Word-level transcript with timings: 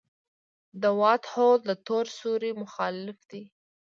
د 0.81 0.83
وائټ 0.99 1.23
هول 1.33 1.59
د 1.69 1.71
تور 1.85 2.05
سوري 2.19 2.51
مخالف 2.61 3.19
دی. 3.31 3.43